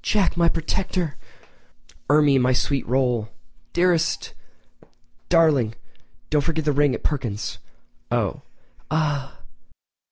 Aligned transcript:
"Jack, 0.00 0.36
my 0.36 0.48
protector!" 0.48 1.16
"Ermie, 2.08 2.38
my 2.38 2.52
sweet 2.52 2.86
roll!" 2.86 3.30
"Dearest!" 3.72 4.32
"Darling!—and 5.28 5.76
don't 6.30 6.42
forget 6.42 6.64
that 6.66 6.70
ring 6.74 6.94
at 6.94 7.02
Perkins'." 7.02 7.58
"Oh!" 8.08 8.42
"Ah!" 8.92 9.40